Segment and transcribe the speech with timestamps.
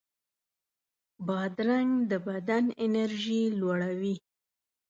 [1.27, 4.15] بادرنګ د بدن انرژي لوړوي.